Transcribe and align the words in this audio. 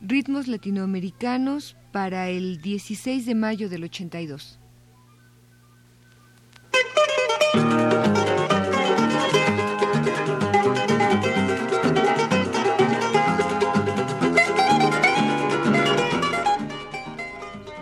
ritmos 0.00 0.48
latinoamericanos 0.48 1.76
para 1.92 2.28
el 2.28 2.60
16 2.60 3.26
de 3.26 3.34
mayo 3.34 3.68
del 3.68 3.84
82. 3.84 4.58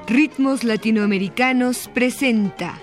Ritmos 0.07 0.65
Latinoamericanos 0.65 1.89
presenta 1.93 2.81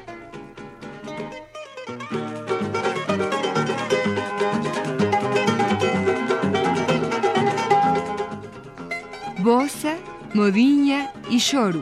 Modiña 10.36 11.14
y 11.30 11.38
Shoru. 11.38 11.82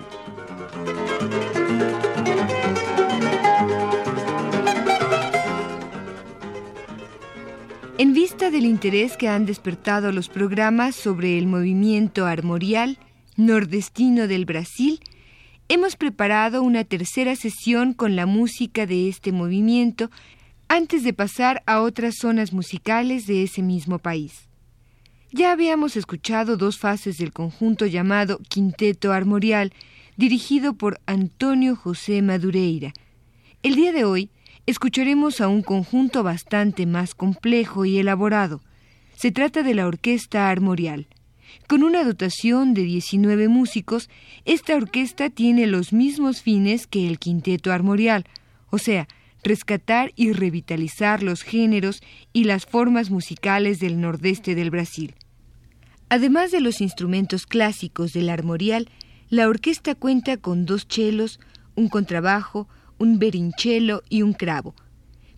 En 7.98 8.14
vista 8.14 8.52
del 8.52 8.66
interés 8.66 9.18
que 9.18 9.28
han 9.28 9.48
despertado 9.48 10.12
los 10.12 10.30
programas 10.30 10.96
sobre 10.96 11.40
el 11.40 11.48
movimiento 11.48 12.28
armorial 12.28 13.00
nordestino 13.38 14.28
del 14.28 14.46
Brasil, 14.46 15.00
hemos 15.68 15.96
preparado 15.96 16.62
una 16.62 16.84
tercera 16.84 17.36
sesión 17.36 17.96
con 17.96 18.16
la 18.16 18.28
música 18.28 18.86
de 18.86 19.10
este 19.10 19.32
movimiento 19.32 20.12
antes 20.68 21.04
de 21.04 21.14
pasar 21.14 21.64
a 21.66 21.82
otras 21.82 22.18
zonas 22.22 22.54
musicales 22.54 23.26
de 23.26 23.42
ese 23.42 23.64
mismo 23.64 23.98
país. 23.98 24.48
Ya 25.36 25.52
habíamos 25.52 25.98
escuchado 25.98 26.58
dos 26.58 26.78
fases 26.78 27.18
del 27.18 27.34
conjunto 27.34 27.88
llamado 27.88 28.40
Quinteto 28.50 29.12
Armorial, 29.12 29.74
dirigido 30.16 30.76
por 30.76 31.02
Antonio 31.08 31.76
José 31.76 32.22
Madureira. 32.22 32.94
El 33.64 33.74
día 33.74 33.92
de 33.92 34.06
hoy 34.06 34.30
escucharemos 34.68 35.42
a 35.42 35.48
un 35.48 35.64
conjunto 35.64 36.22
bastante 36.22 36.86
más 36.86 37.16
complejo 37.16 37.84
y 37.84 37.98
elaborado. 37.98 38.62
Se 39.16 39.32
trata 39.32 39.64
de 39.64 39.74
la 39.74 39.88
Orquesta 39.88 40.52
Armorial. 40.52 41.08
Con 41.68 41.82
una 41.82 42.04
dotación 42.04 42.76
de 42.76 42.84
19 42.84 43.48
músicos, 43.48 44.12
esta 44.46 44.76
orquesta 44.76 45.32
tiene 45.32 45.66
los 45.66 45.94
mismos 45.94 46.44
fines 46.44 46.86
que 46.86 47.08
el 47.08 47.18
Quinteto 47.18 47.72
Armorial, 47.72 48.28
o 48.70 48.78
sea, 48.78 49.08
rescatar 49.44 50.12
y 50.16 50.32
revitalizar 50.32 51.24
los 51.24 51.42
géneros 51.42 52.04
y 52.34 52.44
las 52.44 52.68
formas 52.68 53.10
musicales 53.10 53.80
del 53.80 54.00
nordeste 54.00 54.54
del 54.54 54.70
Brasil. 54.70 55.16
Además 56.14 56.52
de 56.52 56.62
los 56.62 56.80
instrumentos 56.80 57.48
clásicos 57.48 58.14
del 58.14 58.30
armorial, 58.30 58.88
la 59.30 59.50
orquesta 59.50 59.96
cuenta 59.96 60.38
con 60.38 60.68
dos 60.68 60.88
chelos, 60.88 61.40
un 61.74 61.90
contrabajo, 61.90 62.68
un 63.00 63.18
berinchelo 63.18 64.04
y 64.10 64.22
un 64.22 64.34
cravo. 64.34 64.76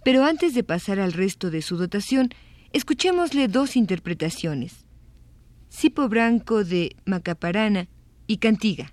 Pero 0.03 0.25
antes 0.25 0.53
de 0.53 0.65
pasar 0.65 0.99
al 0.99 1.13
resto 1.13 1.49
de 1.49 1.61
su 1.61 1.77
dotación, 1.77 2.27
escuchémosle 2.73 3.47
dos 3.47 3.77
interpretaciones. 3.77 4.85
Cipo 5.69 6.09
Branco 6.09 6.65
de 6.65 6.97
Macaparana 7.05 7.87
y 8.27 8.39
Cantiga. 8.39 8.91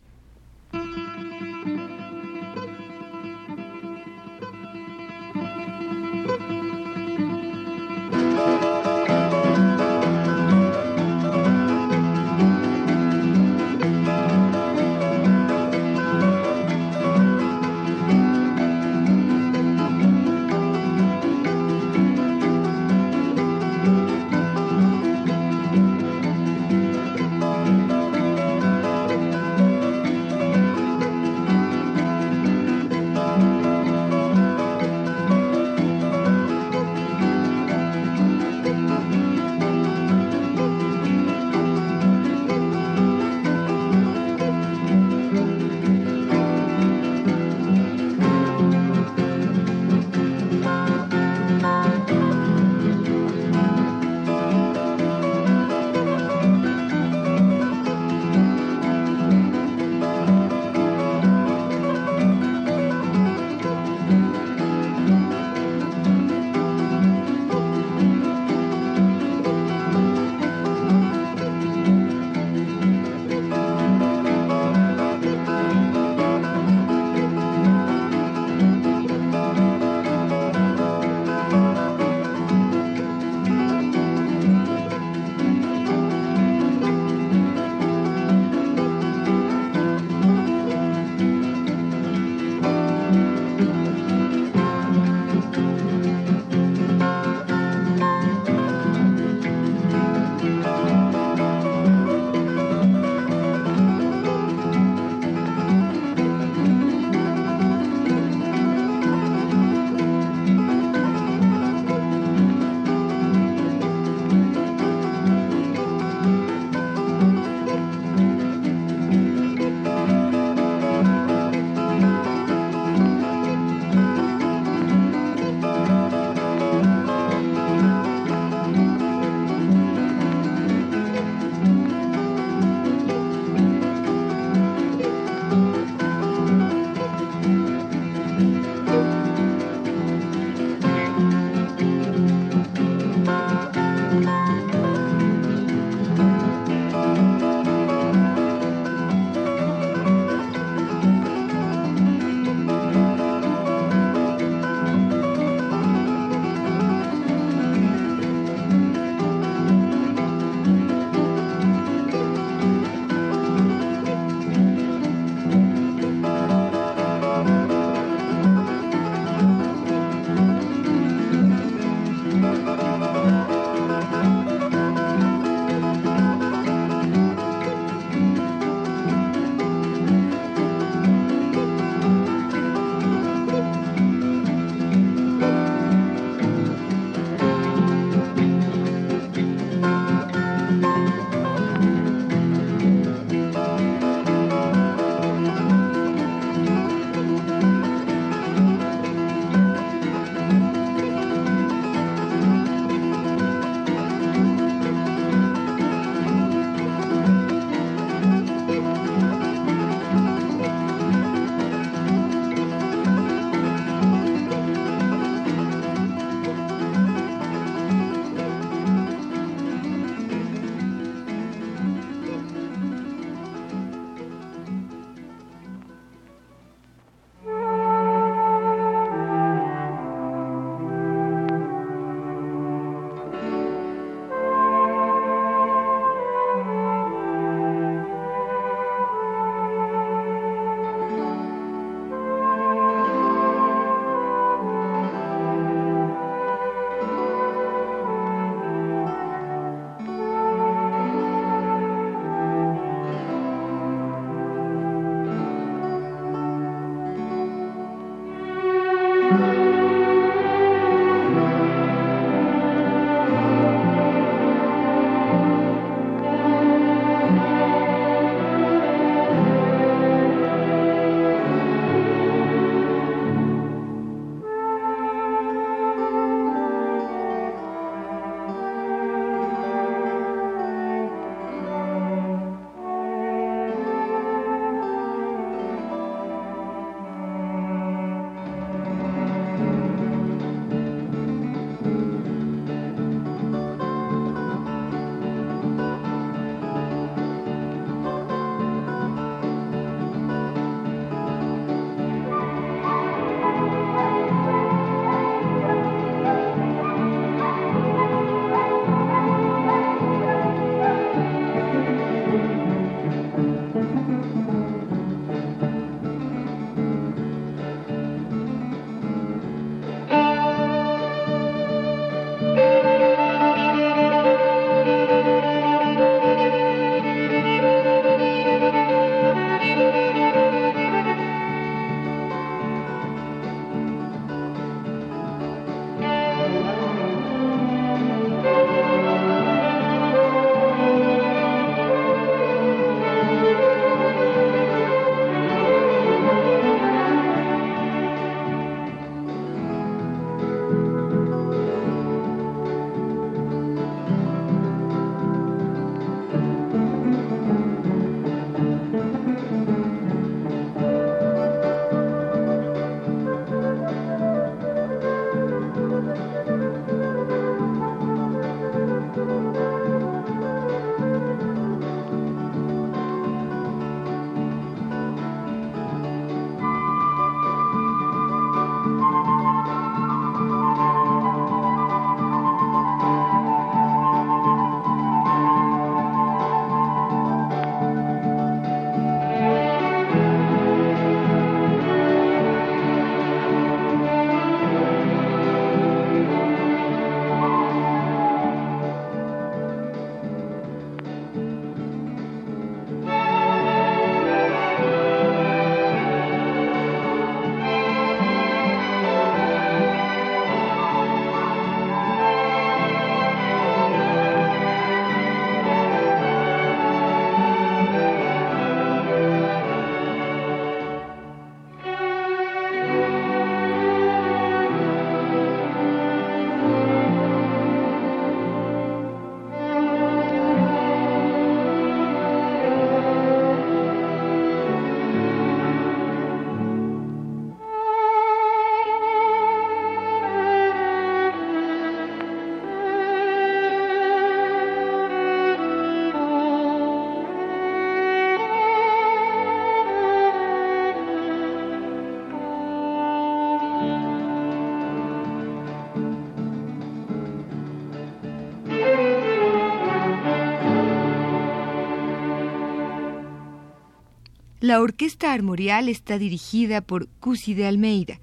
La 464.63 464.81
orquesta 464.81 465.33
armorial 465.33 465.89
está 465.89 466.19
dirigida 466.19 466.83
por 466.83 467.09
Cusi 467.19 467.53
de 467.53 467.67
Almeida, 467.67 468.21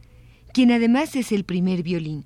quien 0.54 0.72
además 0.72 1.18
es 1.18 1.34
el 1.34 1.44
primer 1.44 1.84
violín. 1.84 2.24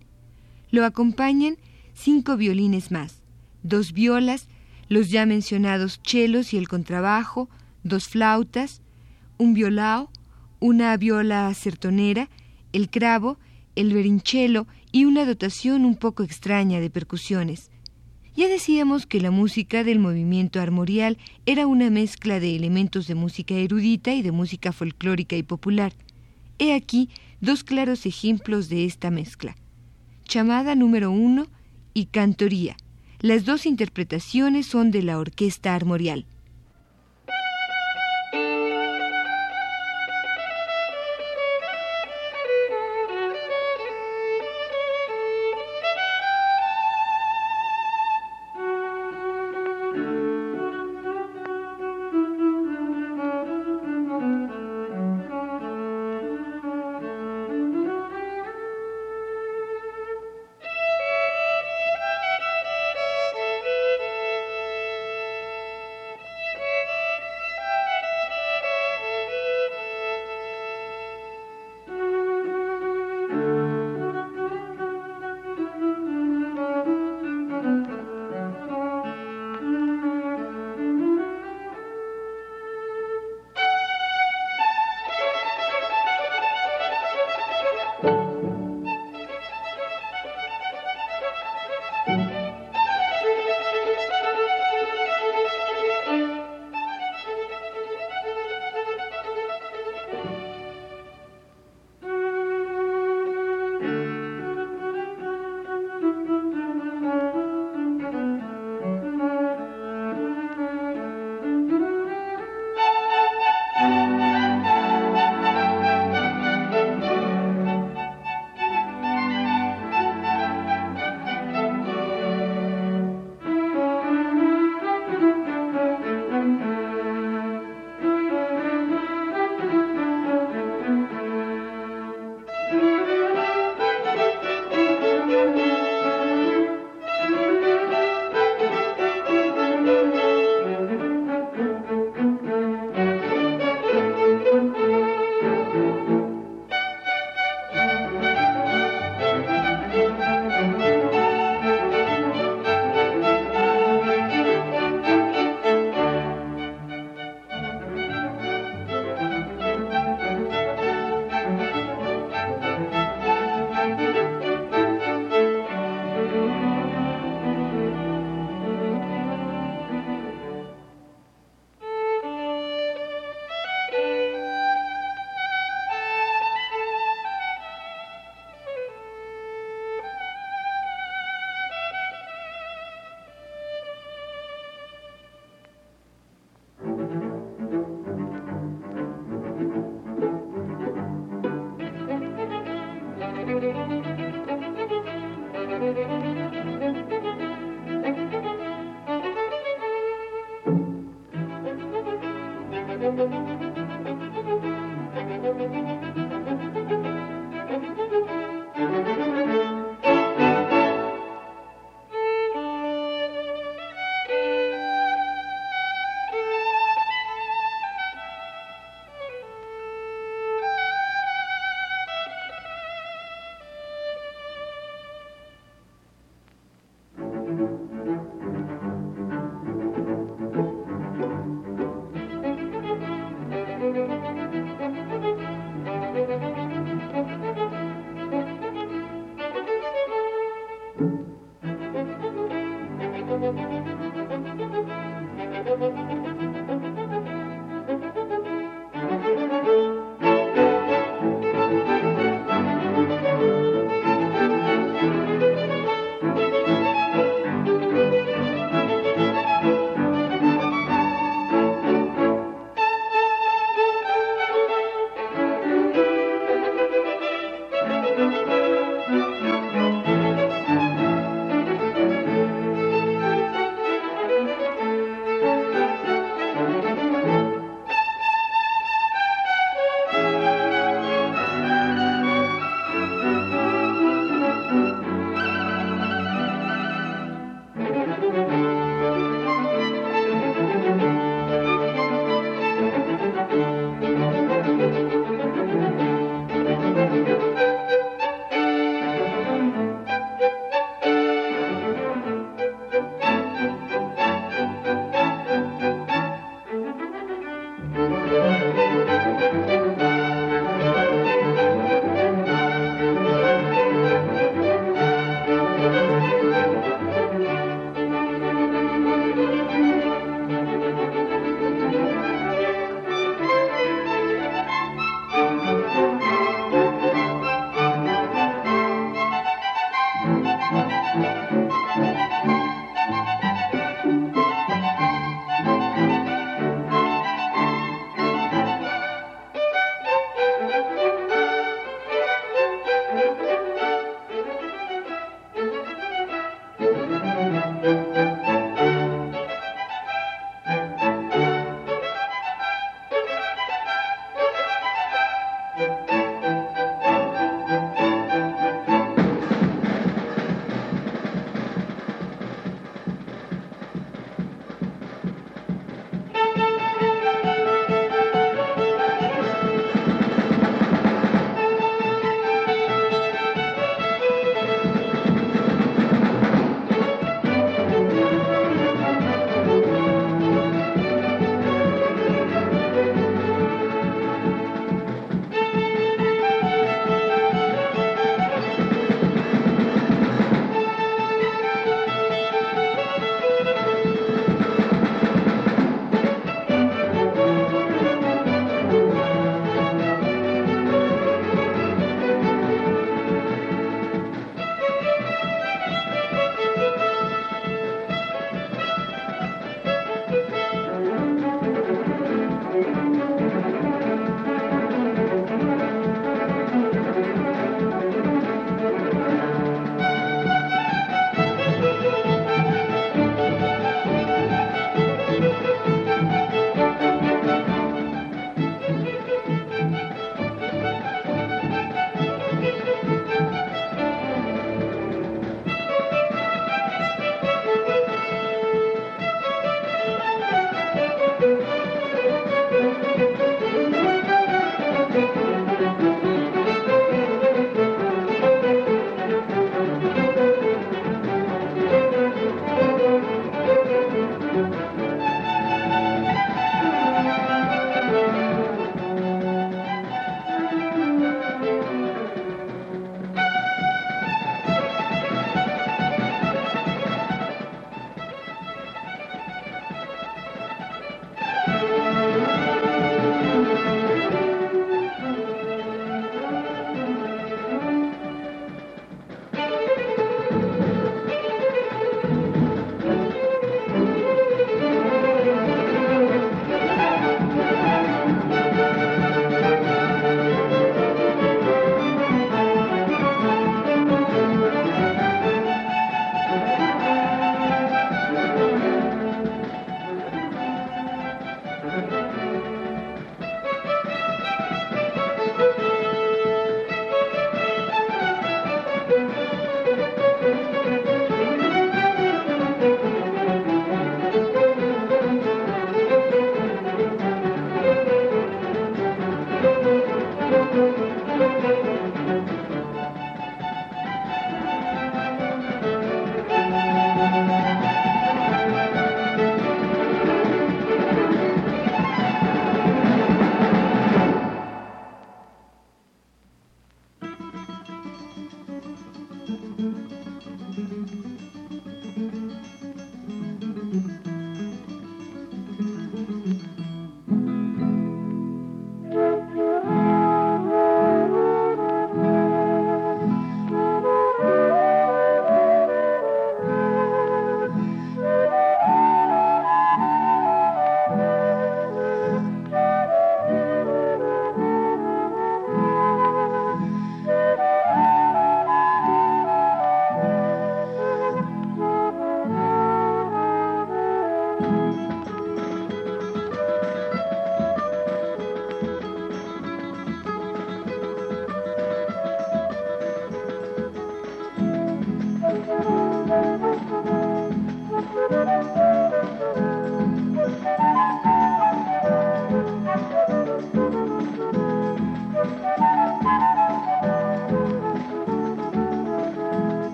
Lo 0.70 0.86
acompañan 0.86 1.58
cinco 1.96 2.38
violines 2.38 2.92
más, 2.92 3.24
dos 3.64 3.92
violas, 3.92 4.50
los 4.88 5.10
ya 5.10 5.26
mencionados 5.26 6.00
chelos 6.04 6.54
y 6.54 6.58
el 6.58 6.68
contrabajo, 6.68 7.50
dos 7.82 8.08
flautas, 8.08 8.84
un 9.40 9.56
violao, 9.56 10.12
una 10.60 10.96
viola 10.96 11.52
sertonera, 11.56 12.30
el 12.72 12.92
cravo, 12.92 13.40
el 13.76 13.96
berinchelo 13.96 14.68
y 14.92 15.06
una 15.06 15.26
dotación 15.26 15.86
un 15.86 15.96
poco 15.96 16.22
extraña 16.22 16.80
de 16.80 16.92
percusiones. 16.92 17.72
Ya 18.36 18.48
decíamos 18.48 19.06
que 19.06 19.22
la 19.22 19.30
música 19.30 19.84
del 19.84 20.00
movimiento 20.00 20.60
armorial 20.60 21.20
era 21.46 21.68
una 21.68 21.92
mezcla 21.92 22.40
de 22.40 22.56
elementos 22.56 23.06
de 23.06 23.14
música 23.14 23.54
erudita 23.54 24.12
y 24.14 24.24
de 24.24 24.32
música 24.32 24.72
folclórica 24.72 25.36
y 25.36 25.44
popular. 25.44 25.94
He 26.58 26.74
aquí 26.74 27.10
dos 27.42 27.64
claros 27.64 28.08
ejemplos 28.08 28.70
de 28.70 28.86
esta 28.86 29.12
mezcla. 29.12 29.56
Chamada 30.26 30.74
número 30.74 31.12
uno 31.12 31.46
y 31.94 32.06
Cantoría. 32.06 32.76
Las 33.20 33.46
dos 33.46 33.68
interpretaciones 33.68 34.66
son 34.66 34.90
de 34.90 35.04
la 35.04 35.20
Orquesta 35.20 35.76
Armorial. 35.76 36.26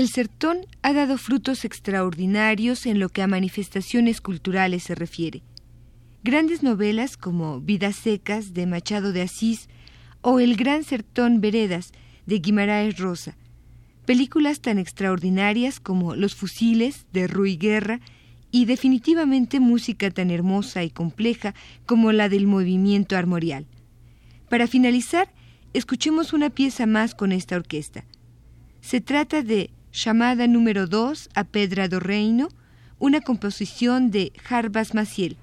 El 0.00 0.08
sertón 0.08 0.60
ha 0.80 0.94
dado 0.94 1.18
frutos 1.18 1.66
extraordinarios 1.66 2.86
en 2.86 2.98
lo 2.98 3.10
que 3.10 3.20
a 3.20 3.26
manifestaciones 3.26 4.22
culturales 4.22 4.84
se 4.84 4.94
refiere. 4.94 5.42
Grandes 6.24 6.62
novelas 6.62 7.18
como 7.18 7.60
Vidas 7.60 7.96
secas 7.96 8.54
de 8.54 8.64
Machado 8.64 9.12
de 9.12 9.20
Asís 9.20 9.68
o 10.22 10.40
El 10.40 10.56
gran 10.56 10.84
sertón 10.84 11.42
Veredas 11.42 11.92
de 12.24 12.38
Guimaraes 12.38 12.98
Rosa, 12.98 13.36
películas 14.06 14.62
tan 14.62 14.78
extraordinarias 14.78 15.80
como 15.80 16.16
Los 16.16 16.34
fusiles 16.34 17.04
de 17.12 17.26
Rui 17.26 17.58
Guerra 17.58 18.00
y 18.50 18.64
definitivamente 18.64 19.60
música 19.60 20.10
tan 20.10 20.30
hermosa 20.30 20.82
y 20.82 20.88
compleja 20.88 21.54
como 21.84 22.12
la 22.12 22.30
del 22.30 22.46
movimiento 22.46 23.18
armorial. 23.18 23.66
Para 24.48 24.66
finalizar, 24.66 25.30
escuchemos 25.74 26.32
una 26.32 26.48
pieza 26.48 26.86
más 26.86 27.14
con 27.14 27.32
esta 27.32 27.56
orquesta. 27.56 28.06
Se 28.80 29.02
trata 29.02 29.42
de 29.42 29.68
Llamada 29.92 30.46
número 30.46 30.86
2 30.86 31.30
a 31.34 31.44
Pedra 31.44 31.88
do 31.88 31.98
Reino, 31.98 32.48
una 33.00 33.20
composición 33.20 34.12
de 34.12 34.32
Jarbas 34.40 34.94
Maciel. 34.94 35.36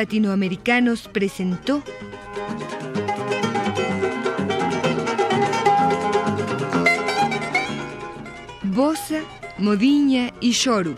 Latinoamericanos 0.00 1.08
presentó 1.08 1.82
Bosa, 8.62 9.20
Modiña 9.58 10.32
y 10.40 10.52
Shoru. 10.52 10.94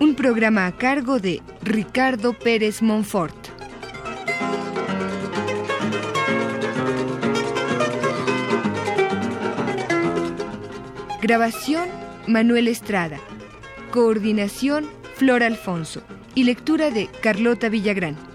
Un 0.00 0.14
programa 0.14 0.64
a 0.64 0.72
cargo 0.72 1.18
de 1.18 1.42
Ricardo 1.60 2.32
Pérez 2.32 2.80
Monfort. 2.80 3.37
Grabación 11.28 11.90
Manuel 12.26 12.68
Estrada. 12.68 13.18
Coordinación 13.90 14.88
Flor 15.16 15.42
Alfonso. 15.42 16.00
Y 16.34 16.44
lectura 16.44 16.90
de 16.90 17.06
Carlota 17.20 17.68
Villagrán. 17.68 18.27